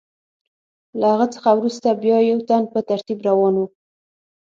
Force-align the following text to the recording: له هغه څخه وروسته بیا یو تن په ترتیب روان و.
له 0.99 1.05
هغه 1.13 1.27
څخه 1.35 1.49
وروسته 1.57 1.87
بیا 2.03 2.17
یو 2.29 2.39
تن 2.47 2.63
په 2.73 2.79
ترتیب 2.89 3.19
روان 3.29 3.53
و. 3.57 3.61